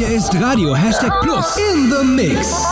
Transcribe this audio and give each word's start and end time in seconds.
Hier 0.00 0.16
ist 0.16 0.34
Radio 0.40 0.74
Hashtag 0.74 1.12
Plus 1.20 1.58
in 1.58 1.90
the 1.90 2.02
Mix. 2.02 2.64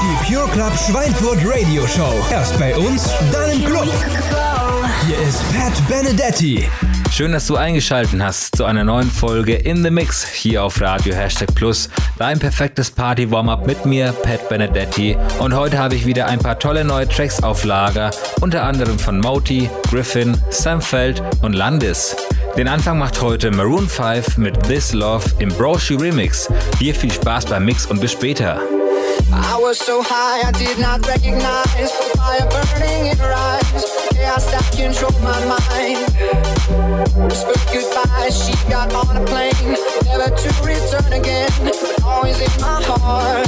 Die 0.00 0.32
Pure 0.32 0.48
Club 0.48 0.72
Schweinfurt 0.74 1.40
Radio 1.44 1.86
Show. 1.86 2.14
Erst 2.30 2.58
bei 2.58 2.74
uns, 2.74 3.10
dann 3.30 3.50
im 3.50 3.62
Club. 3.66 3.86
Hier 5.06 5.18
ist 5.28 5.42
Pat 5.52 5.74
Benedetti. 5.86 6.66
Schön, 7.12 7.32
dass 7.32 7.46
du 7.48 7.56
eingeschaltet 7.56 8.18
hast 8.22 8.56
zu 8.56 8.64
einer 8.64 8.82
neuen 8.82 9.10
Folge 9.10 9.56
In 9.56 9.84
the 9.84 9.90
Mix 9.90 10.26
hier 10.26 10.64
auf 10.64 10.80
Radio 10.80 11.14
Hashtag 11.14 11.54
Plus. 11.54 11.90
Dein 12.16 12.38
perfektes 12.38 12.90
Party-Warm-Up 12.90 13.66
mit 13.66 13.84
mir, 13.84 14.12
Pat 14.22 14.48
Benedetti. 14.48 15.18
Und 15.38 15.54
heute 15.54 15.76
habe 15.76 15.96
ich 15.96 16.06
wieder 16.06 16.24
ein 16.28 16.38
paar 16.38 16.58
tolle 16.58 16.82
neue 16.82 17.06
Tracks 17.06 17.42
auf 17.42 17.64
Lager, 17.64 18.10
unter 18.40 18.62
anderem 18.62 18.98
von 18.98 19.20
Moti, 19.20 19.68
Griffin, 19.90 20.34
Sam 20.48 20.80
Feld 20.80 21.22
und 21.42 21.52
Landis. 21.52 22.16
Den 22.56 22.68
Anfang 22.68 22.98
macht 22.98 23.20
heute 23.20 23.50
Maroon 23.50 23.88
5 23.88 24.36
mit 24.36 24.62
This 24.64 24.92
Love 24.92 25.24
im 25.38 25.50
Broshi 25.50 25.94
Remix. 25.94 26.48
Dir 26.78 26.94
viel 26.94 27.12
Spaß 27.12 27.46
beim 27.46 27.64
Mix 27.64 27.86
und 27.86 28.00
bis 28.00 28.12
später. 28.12 28.60
I 29.32 29.56
was 29.62 29.78
so 29.78 30.02
high 30.02 30.42
I 30.46 30.52
did 30.52 30.78
not 30.78 31.06
recognize 31.06 31.92
the 31.98 32.18
fire 32.18 32.46
burning 32.50 33.12
in 33.12 33.18
her 33.18 33.32
eyes. 33.32 33.84
Chaos 34.12 34.50
that 34.50 34.68
control 34.76 35.12
my 35.22 35.38
mind. 35.46 36.04
Whispered 37.28 37.60
goodbye, 37.72 38.30
she 38.30 38.52
got 38.68 38.92
on 38.92 39.16
a 39.16 39.24
plane, 39.24 39.76
never 40.04 40.30
to 40.30 40.48
return 40.64 41.12
again, 41.12 41.50
but 41.62 42.02
always 42.04 42.40
in 42.40 42.60
my 42.60 42.82
heart. 42.82 43.46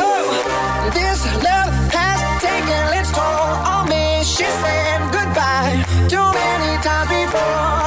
Oh, 0.00 0.90
this 0.94 1.24
love 1.44 1.70
has 1.92 2.42
taken 2.42 2.98
its 2.98 3.12
toll 3.12 3.22
on 3.22 3.88
me. 3.88 4.22
She 4.24 4.44
said 4.44 5.00
goodbye 5.12 5.84
too 6.08 6.32
many 6.32 6.82
times 6.82 7.08
before, 7.10 7.79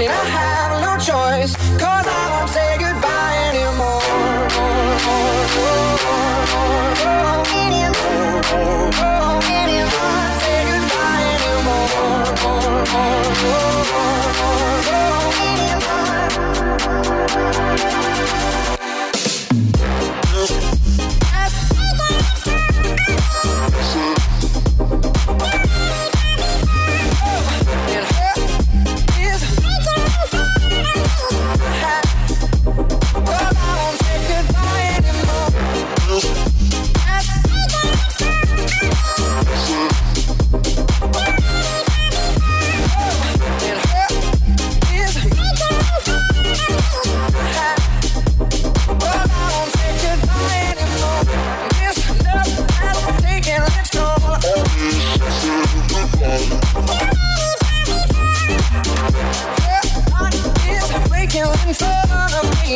in 0.00 0.10
a 0.10 0.12
high 0.12 0.53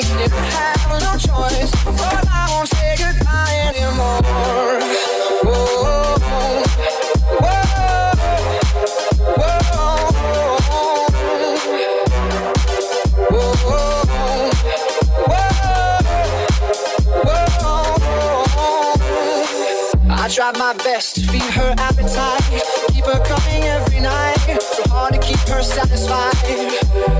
I 0.00 0.78
have 0.78 1.00
no 1.00 1.12
choice, 1.18 1.72
but 1.84 2.28
I 2.28 2.46
won't 2.50 2.68
say 2.68 2.94
goodbye 2.96 3.56
anymore. 3.66 4.22
Whoa, 5.42 5.66
whoa, 5.82 6.62
I 20.10 20.28
tried 20.28 20.58
my 20.58 20.74
best 20.84 21.16
to 21.16 21.22
feed 21.22 21.42
her 21.42 21.74
appetite, 21.76 22.62
keep 22.92 23.04
her 23.04 23.18
coming 23.24 23.64
every 23.64 23.98
night. 23.98 24.60
So 24.60 24.88
hard 24.90 25.14
to 25.14 25.18
keep 25.18 25.38
her 25.48 25.62
satisfied. 25.62 26.77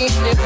it 0.00 0.37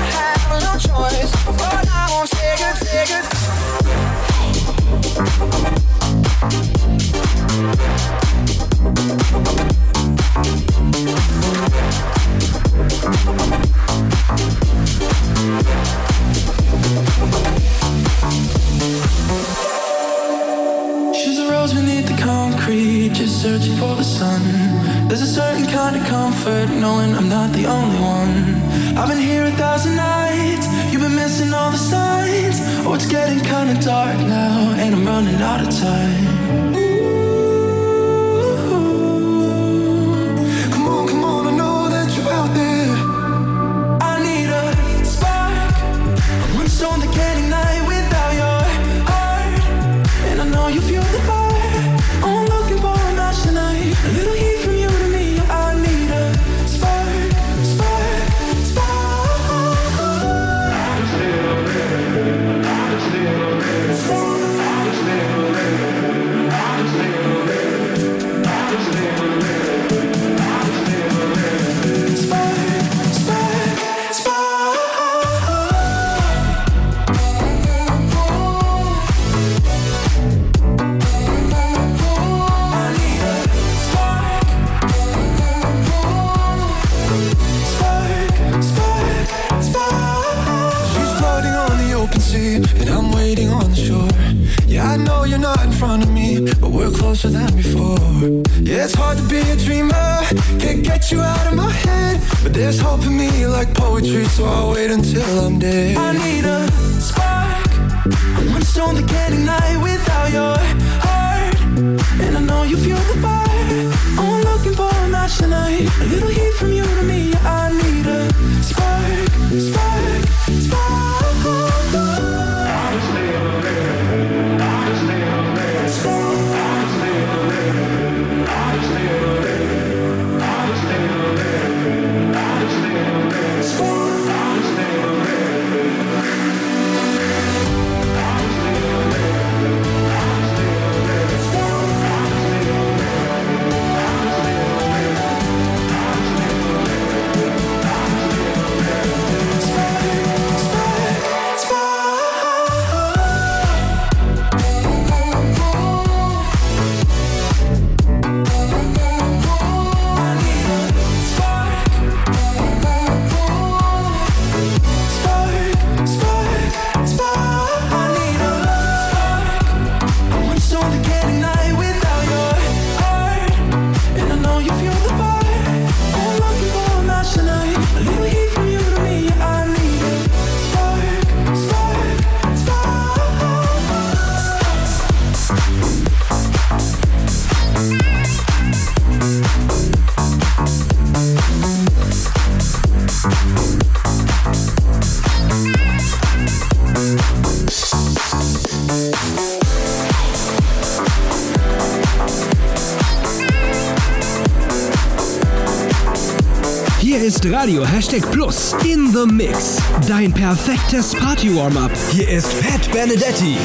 Hashtag 208.12 208.30
Plus 208.30 208.74
in 208.84 209.10
the 209.10 209.26
Mix. 209.26 209.78
Dein 210.06 210.32
perfektes 210.32 211.14
Party-Warm-Up. 211.14 211.92
Hier 212.10 212.28
ist 212.28 212.48
Pat 212.60 212.92
Benedetti. 212.92 213.56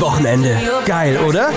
Wochenende. 0.00 0.58
Geil, 0.86 1.18
oder? 1.18 1.50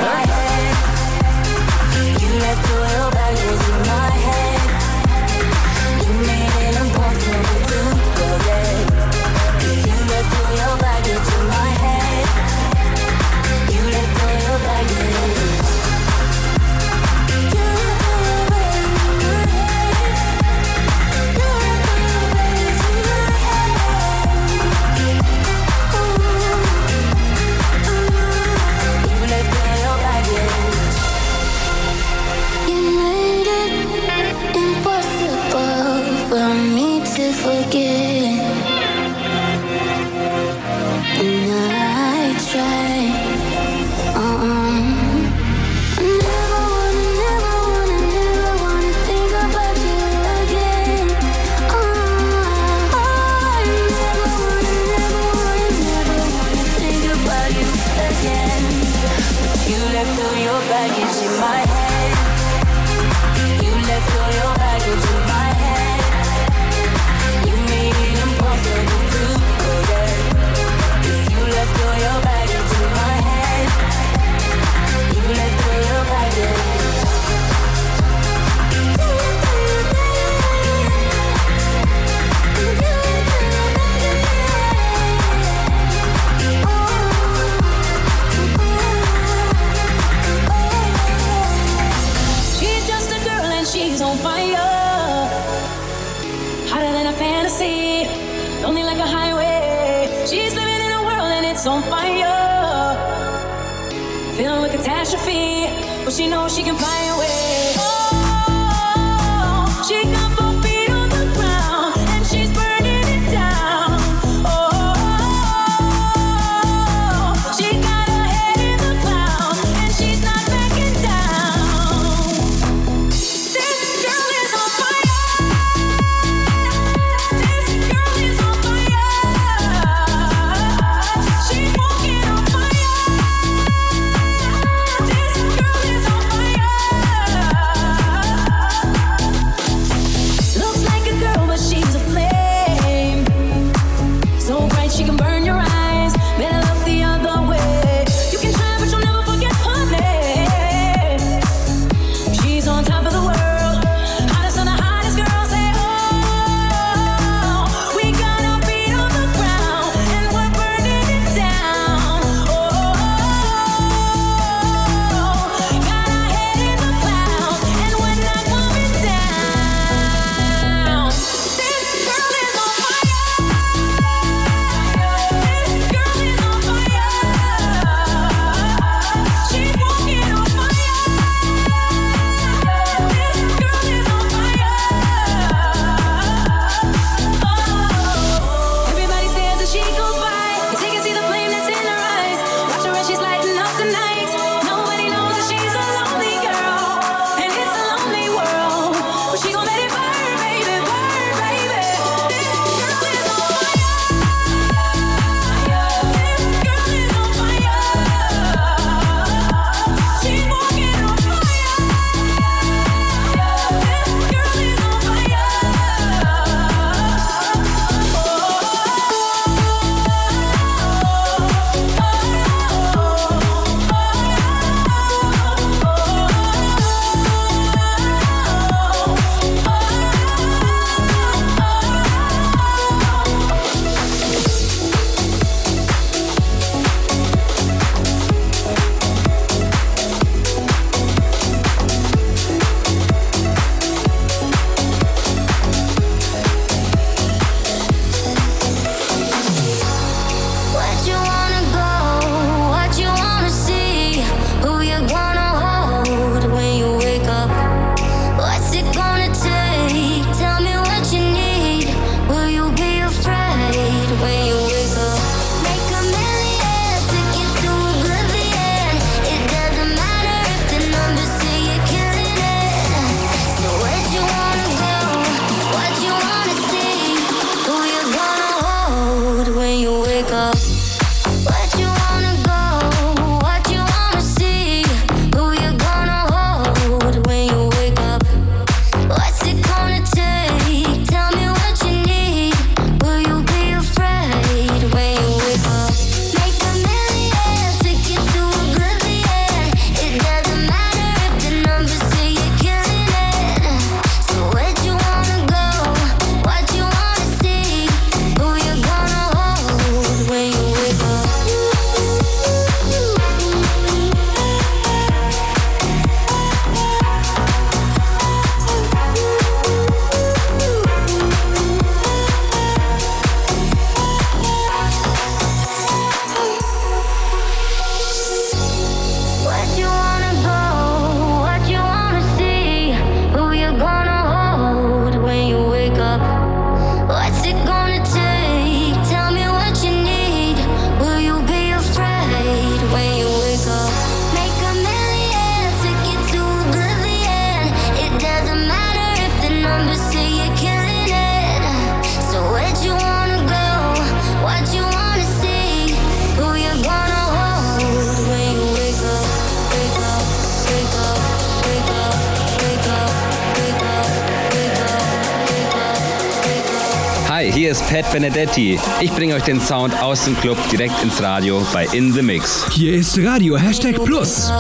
Benedetti. 368.13 368.79
Ich 369.01 369.11
bringe 369.11 369.33
euch 369.33 369.43
den 369.43 369.59
Sound 369.59 369.99
aus 369.99 370.25
dem 370.25 370.39
Club 370.39 370.57
direkt 370.69 371.01
ins 371.01 371.19
Radio 371.21 371.65
bei 371.73 371.87
In 371.93 372.13
The 372.13 372.21
Mix. 372.21 372.67
Hier 372.71 372.93
ist 372.93 373.17
Radio 373.17 373.57
Hashtag 373.57 373.95
Plus. 374.05 374.51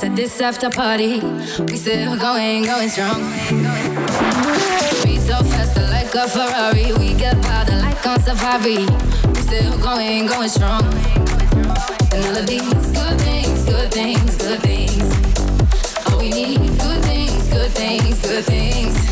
Dance 0.00 0.04
at 0.04 0.16
this 0.16 0.40
after 0.40 0.70
party. 0.70 1.20
We 1.64 1.76
still 1.76 2.16
going, 2.16 2.64
going 2.64 2.88
strong. 2.88 3.20
Beat 5.04 5.20
so 5.20 5.42
faster 5.44 5.86
like 5.88 6.14
a 6.14 6.28
Ferrari. 6.28 6.92
We 6.98 7.14
get 7.14 7.40
powder 7.42 7.76
like 7.76 8.06
on 8.06 8.20
safari. 8.20 8.86
We 9.28 9.40
still 9.42 9.78
going, 9.78 10.26
going 10.26 10.48
strong. 10.48 10.84
And 12.12 12.24
all 12.24 12.36
of 12.36 12.46
these 12.46 12.62
good 12.92 13.20
things, 13.20 13.64
good 13.64 13.90
things, 13.92 14.36
good 14.36 14.60
things. 14.60 15.02
All 16.06 16.18
we 16.18 16.30
need, 16.30 16.58
good 16.78 17.02
things, 17.04 17.48
good 17.48 17.70
things, 17.72 18.20
good 18.22 18.44
things. 18.44 19.09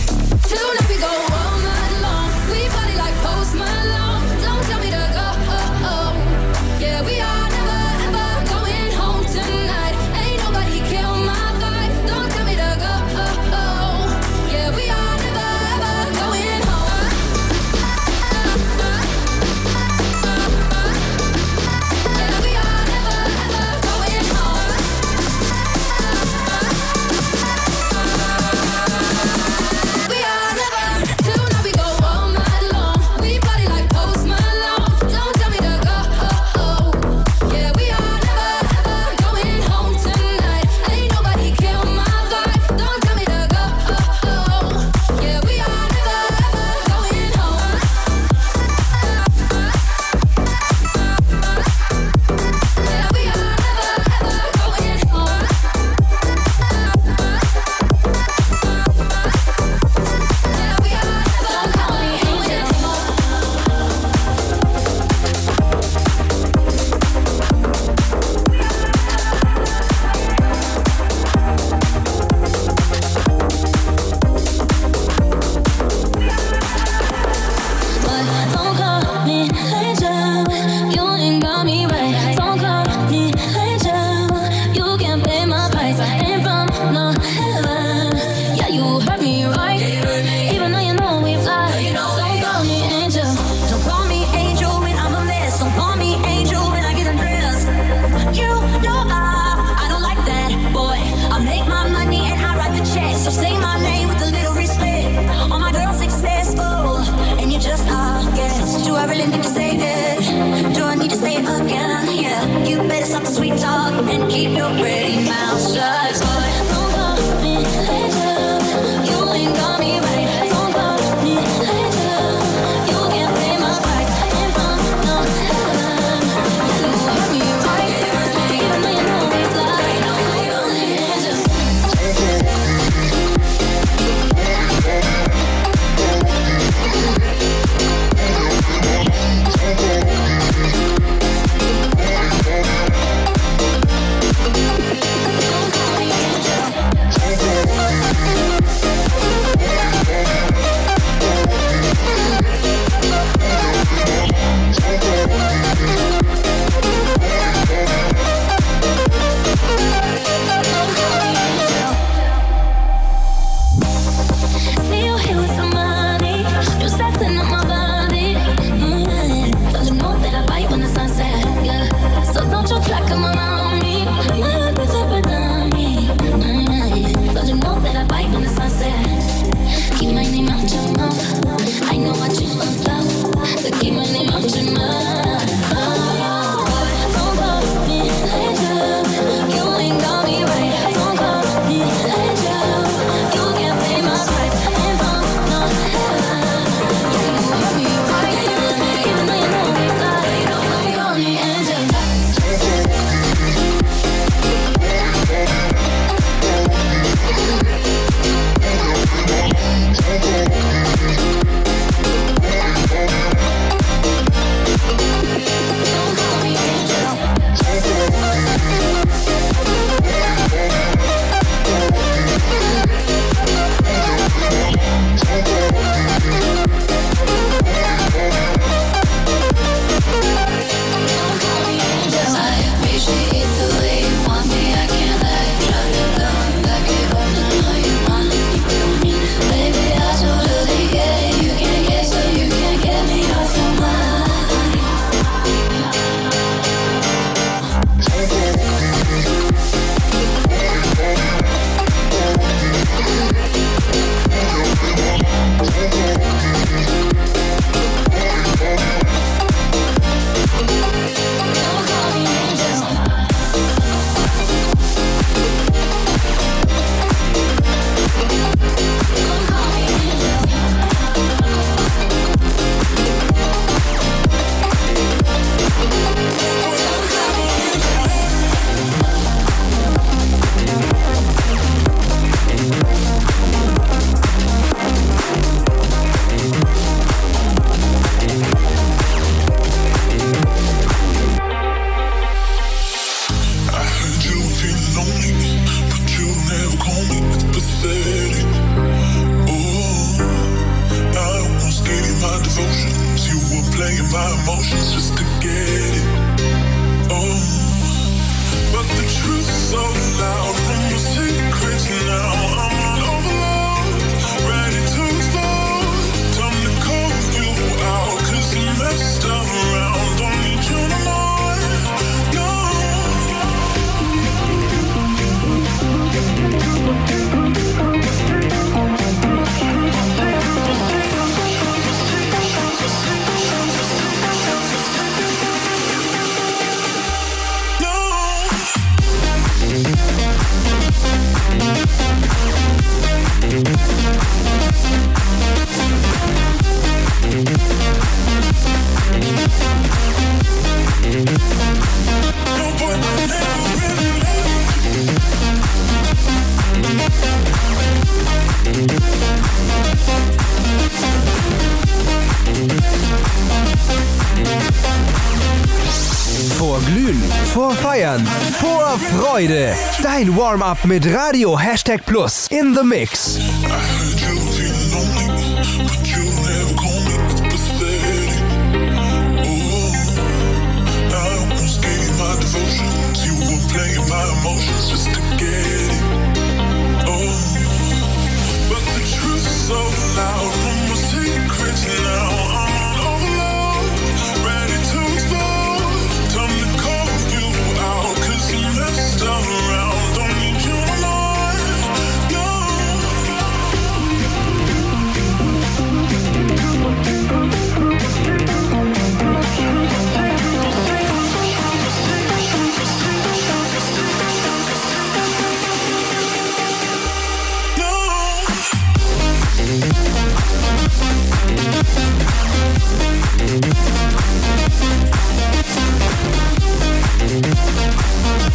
Freude. 369.00 369.74
Dein 370.02 370.34
Warm-up 370.36 370.84
mit 370.84 371.06
Radio 371.14 371.58
Hashtag 371.58 372.04
Plus 372.04 372.48
in 372.50 372.74
the 372.74 372.82
Mix. 372.82 373.38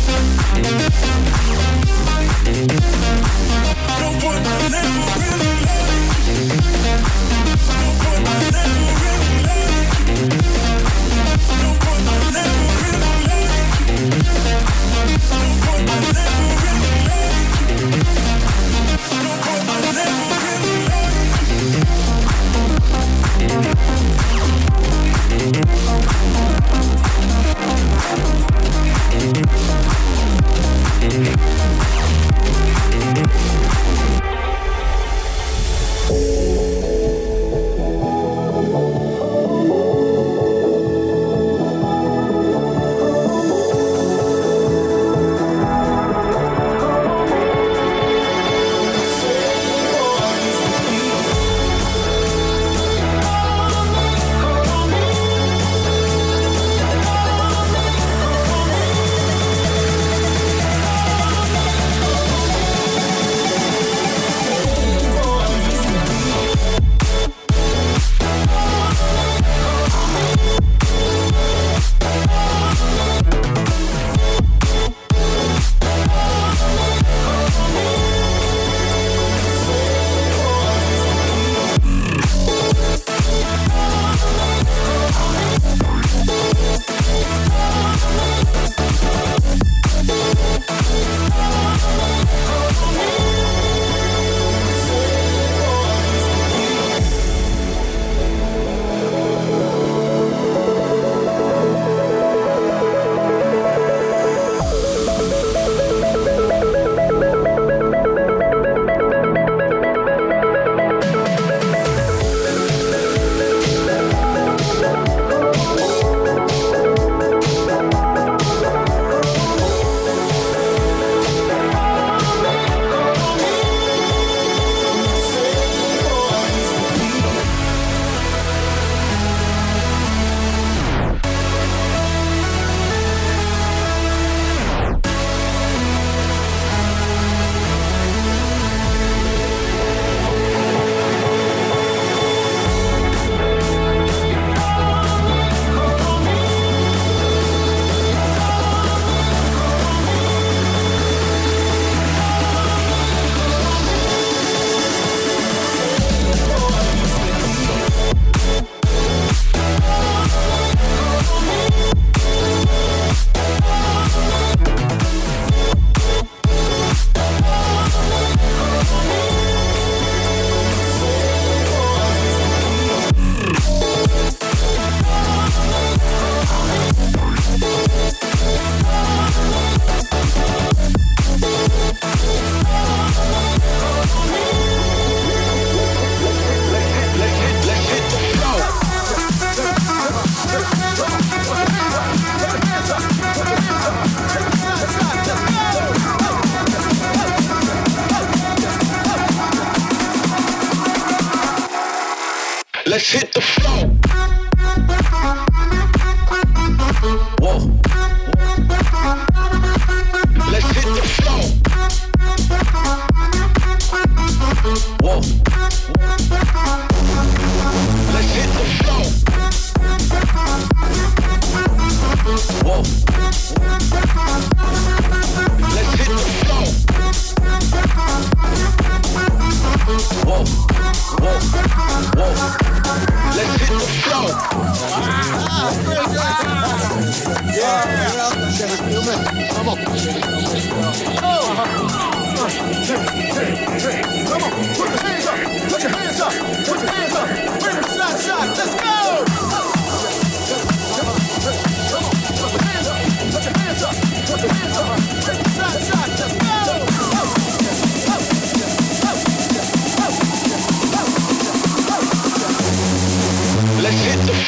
No 0.05 0.11
one 4.21 4.43
will 4.43 5.42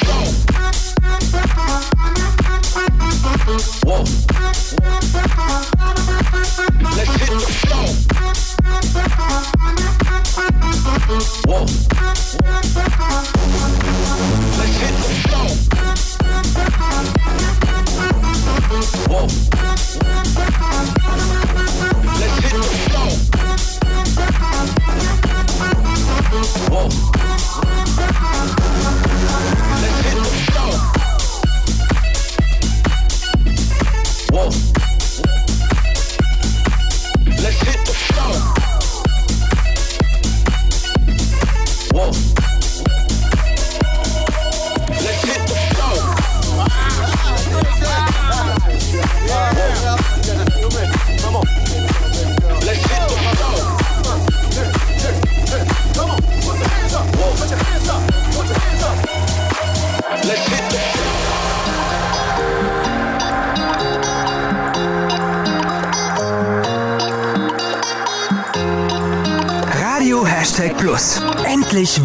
go. 0.04 0.26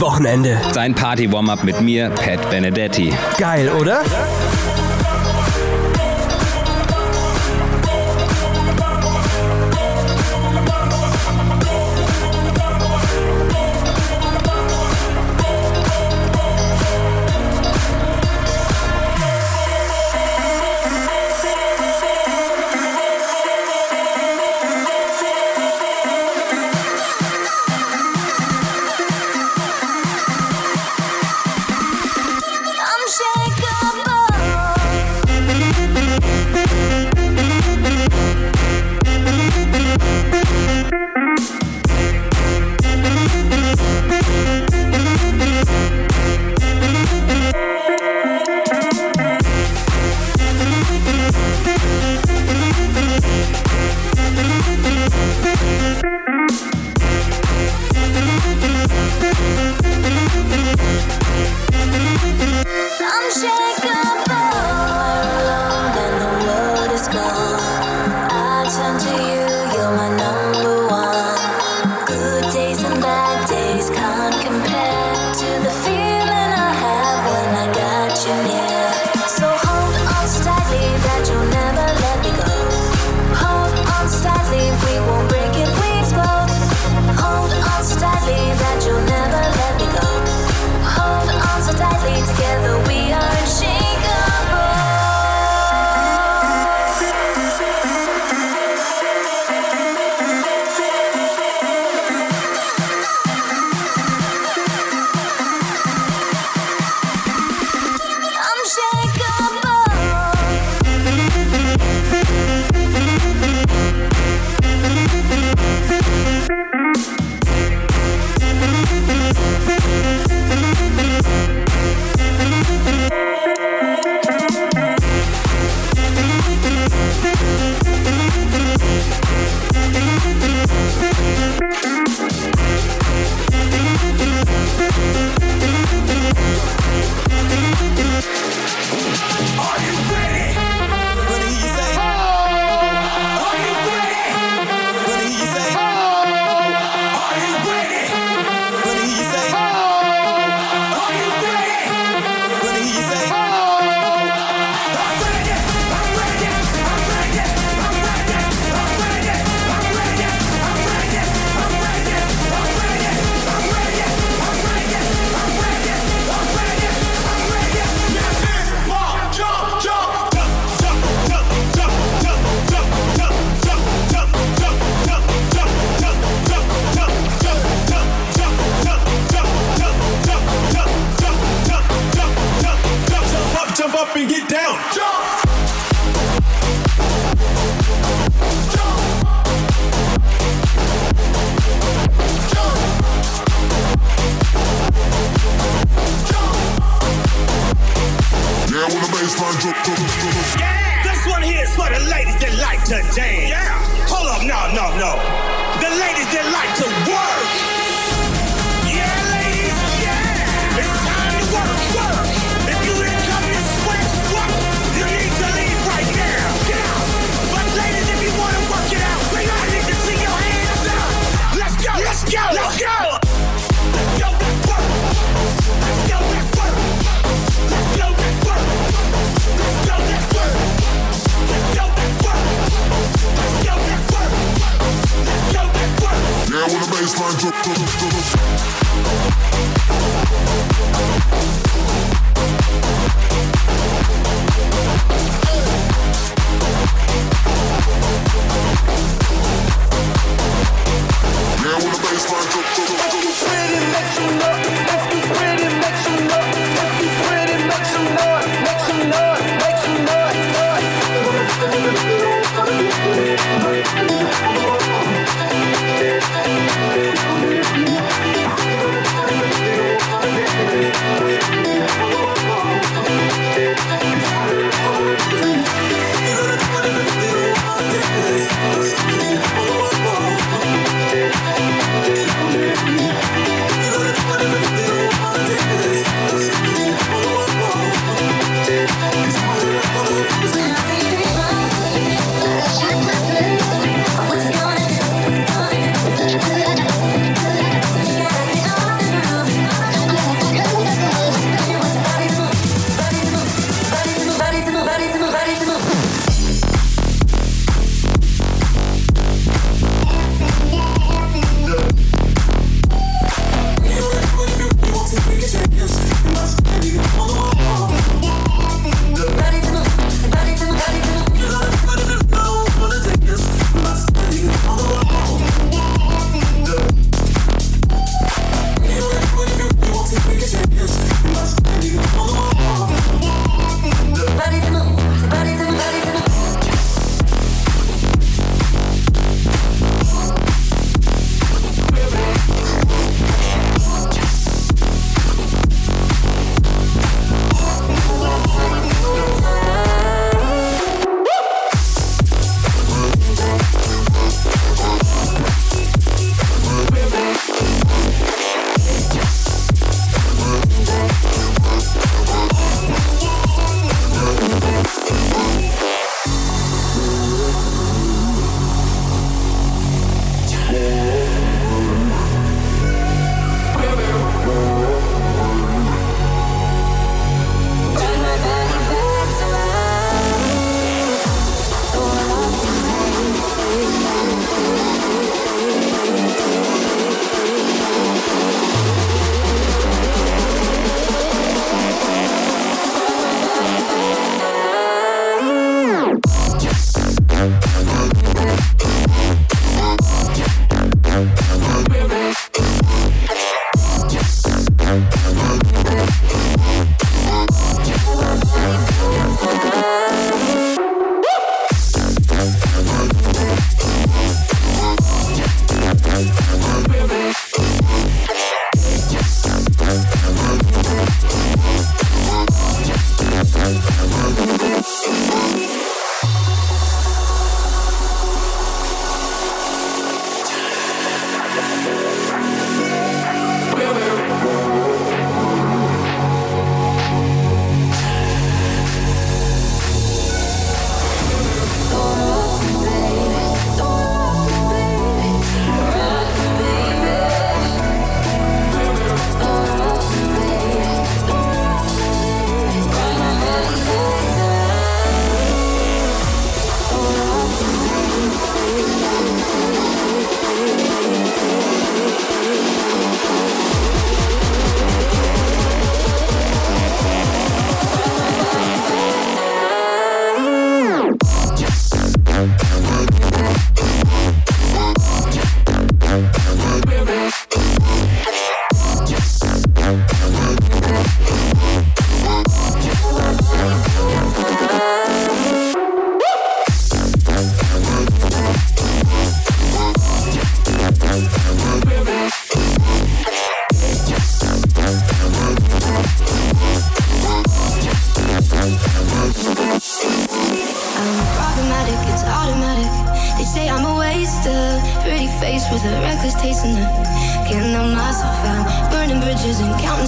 Wochenende. 0.01 0.61
Sein 0.72 0.94
Party-Warm-Up 0.94 1.64
mit 1.64 1.80
mir, 1.80 2.11
Pat 2.11 2.48
Benedetti. 2.51 3.12
Geil, 3.38 3.68
oder? 3.70 4.03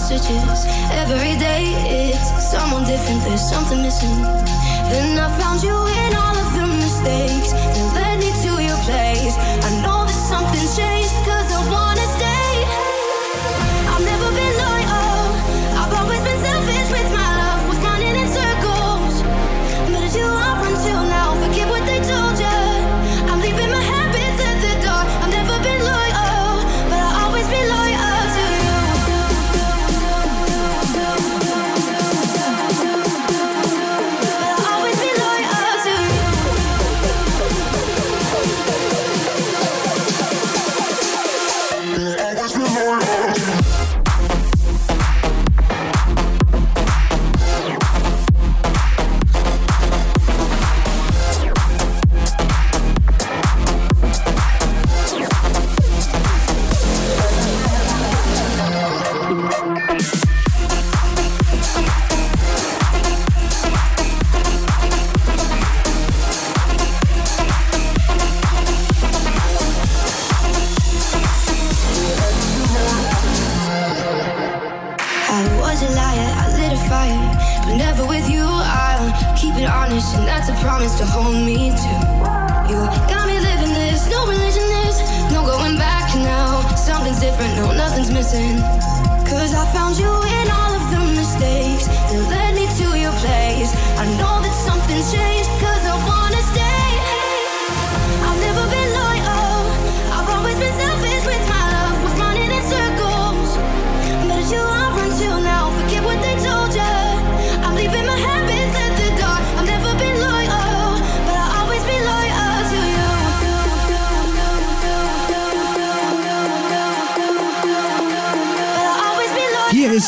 messages 0.02 0.66
every 0.90 1.36
day. 1.38 1.62
It's 2.10 2.50
someone 2.50 2.84
different, 2.84 3.22
there's 3.22 3.40
something 3.40 3.82
missing. 3.82 4.22
Then 4.90 5.18
I 5.18 5.28
found 5.38 5.62
you 5.62 5.76
in 6.02 6.14
all 6.16 6.36
of 6.44 6.48
the 6.58 6.66
mistakes 6.66 7.52
that 7.52 7.94
led 7.94 8.18
me 8.18 8.30
to 8.44 8.62
your 8.62 8.78
place. 8.82 9.36
I 9.66 9.70
know 9.82 10.04
that 10.04 10.20
something's 10.30 10.76
changed. 10.76 10.91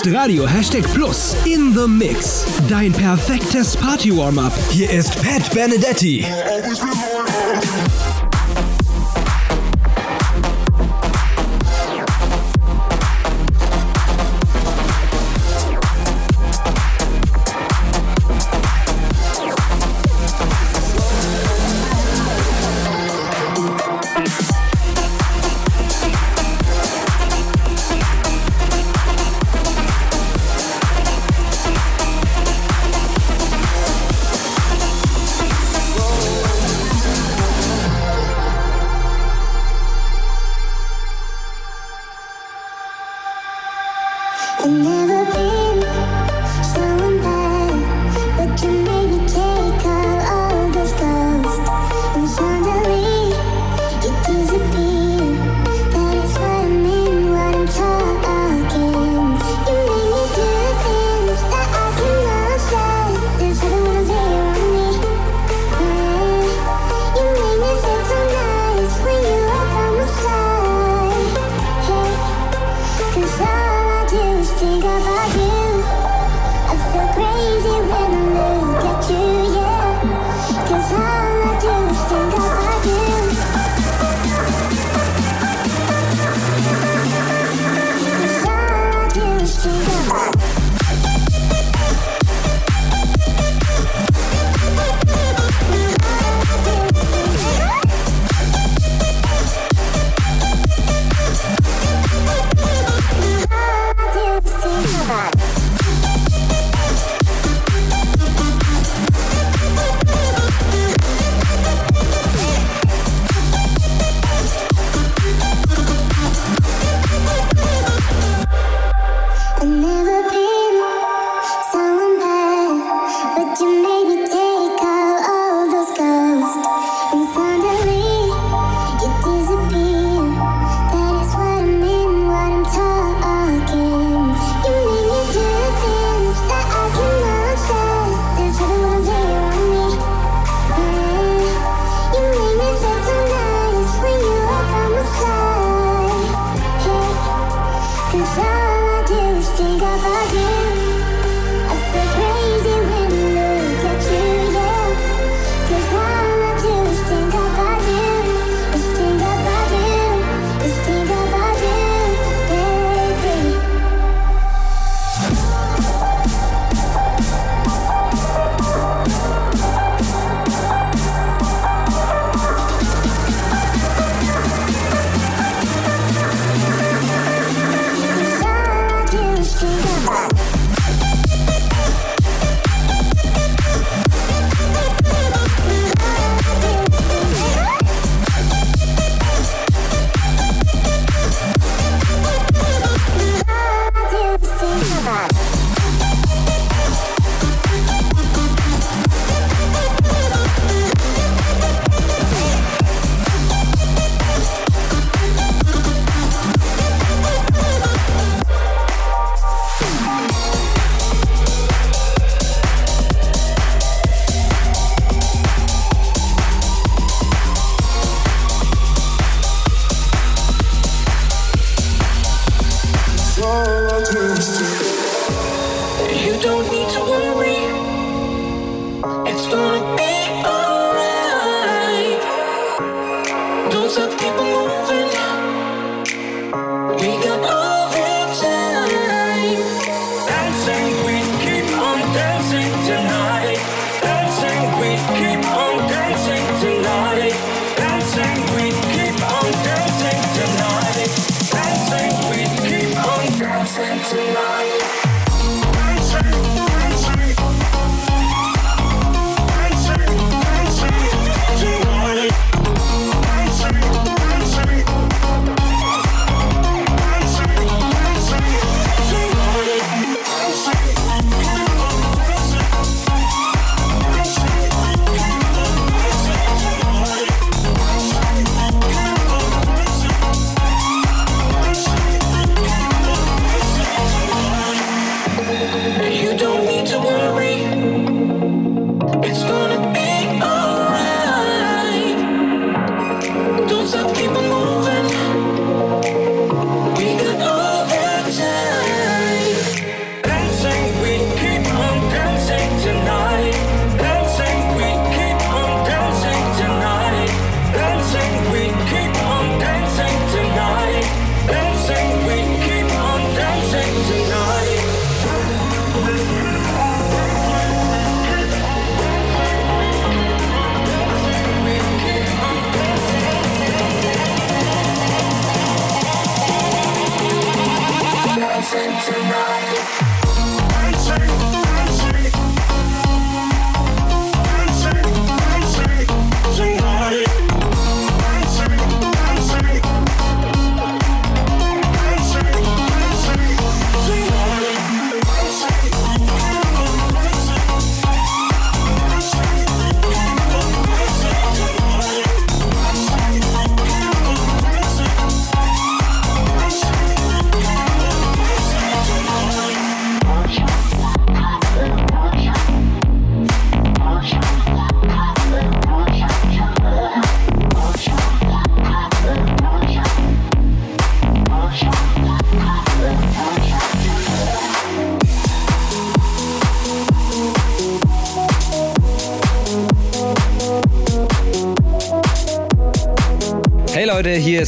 ist 0.04 0.14
Radio 0.14 0.46
Hashtag 0.46 0.84
Plus 0.92 1.34
in 1.44 1.72
the 1.74 1.86
Mix. 1.86 2.44
Dein 2.68 2.92
perfektes 2.92 3.76
Party-Warm-Up. 3.76 4.52
Hier 4.70 4.90
ist 4.90 5.14
Pat 5.22 5.50
Benedetti. 5.52 6.24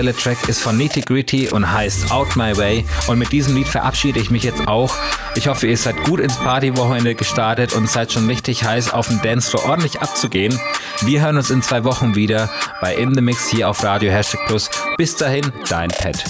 Aktuelle 0.00 0.16
Track 0.16 0.48
ist 0.48 0.62
von 0.62 0.78
Nitty 0.78 1.02
Gritty 1.02 1.48
und 1.50 1.70
heißt 1.70 2.10
Out 2.10 2.34
My 2.34 2.56
Way. 2.56 2.86
Und 3.06 3.18
mit 3.18 3.32
diesem 3.32 3.54
Lied 3.54 3.68
verabschiede 3.68 4.18
ich 4.18 4.30
mich 4.30 4.44
jetzt 4.44 4.66
auch. 4.66 4.94
Ich 5.34 5.46
hoffe, 5.46 5.66
ihr 5.66 5.76
seid 5.76 6.02
gut 6.04 6.20
ins 6.20 6.36
Partywochenende 6.36 7.14
gestartet 7.14 7.74
und 7.74 7.86
seid 7.86 8.10
schon 8.10 8.26
richtig 8.26 8.64
heiß 8.64 8.94
auf 8.94 9.08
dem 9.08 9.20
Dancefloor 9.20 9.68
ordentlich 9.68 10.00
abzugehen. 10.00 10.58
Wir 11.02 11.20
hören 11.20 11.36
uns 11.36 11.50
in 11.50 11.60
zwei 11.60 11.84
Wochen 11.84 12.14
wieder 12.14 12.48
bei 12.80 12.94
In 12.94 13.14
The 13.14 13.20
Mix 13.20 13.50
hier 13.50 13.68
auf 13.68 13.84
Radio 13.84 14.10
Hashtag 14.10 14.40
Plus. 14.46 14.70
Bis 14.96 15.16
dahin, 15.16 15.52
dein 15.68 15.90
Pet. 15.90 16.24